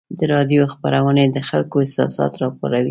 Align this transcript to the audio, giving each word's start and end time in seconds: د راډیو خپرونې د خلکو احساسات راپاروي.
د 0.17 0.19
راډیو 0.33 0.63
خپرونې 0.73 1.25
د 1.29 1.37
خلکو 1.49 1.75
احساسات 1.83 2.33
راپاروي. 2.41 2.79